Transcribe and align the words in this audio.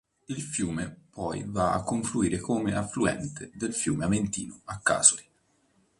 Il 0.29 0.41
fiume 0.41 0.95
poi 1.11 1.43
va 1.45 1.73
a 1.75 1.81
confluire 1.83 2.39
come 2.39 2.73
affluente 2.75 3.51
del 3.53 3.71
fiume 3.71 4.05
Aventino 4.05 4.61
a 4.63 4.79
Casoli. 4.79 5.23